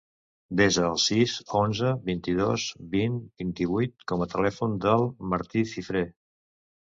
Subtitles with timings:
[0.59, 2.65] Desa el sis, onze, vint-i-dos,
[2.95, 6.03] vint, vint-i-vuit com a telèfon del Martí Cifre.